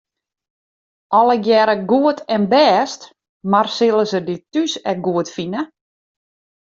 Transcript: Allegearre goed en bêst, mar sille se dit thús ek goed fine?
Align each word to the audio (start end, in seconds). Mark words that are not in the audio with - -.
Allegearre 1.17 1.75
goed 1.91 2.19
en 2.35 2.43
bêst, 2.53 3.01
mar 3.51 3.67
sille 3.77 4.03
se 4.11 4.19
dit 4.27 4.41
thús 4.51 4.73
ek 4.91 5.03
goed 5.07 5.27
fine? 5.37 5.61